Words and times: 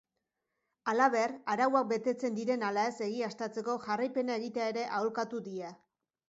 Halaber, 0.93 1.33
arauak 1.55 1.85
betetzen 1.91 2.39
diren 2.39 2.65
ala 2.69 2.85
ez 2.93 2.95
egiaztatzeko 3.09 3.77
jarraipena 3.85 4.39
egitea 4.43 4.71
ere 4.75 4.87
aholkatu 5.03 5.45
die. 5.51 5.73